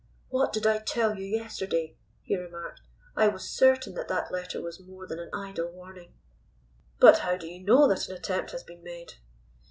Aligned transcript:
"What 0.29 0.51
did 0.51 0.65
I 0.65 0.79
tell 0.79 1.13
you 1.15 1.25
yesterday?" 1.25 1.95
he 2.23 2.35
remarked. 2.35 2.81
"I 3.15 3.27
was 3.27 3.47
certain 3.47 3.93
that 3.93 4.07
that 4.07 4.31
letter 4.31 4.59
was 4.59 4.79
more 4.79 5.05
than 5.05 5.19
an 5.19 5.29
idle 5.31 5.71
warning. 5.71 6.15
But 6.99 7.19
how 7.19 7.37
do 7.37 7.45
you 7.45 7.63
know 7.63 7.87
that 7.87 8.09
an 8.09 8.15
attempt 8.15 8.49
has 8.49 8.63
been 8.63 8.81
made?" 8.83 9.13